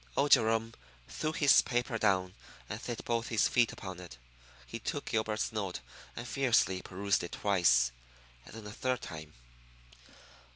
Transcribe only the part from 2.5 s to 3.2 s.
and set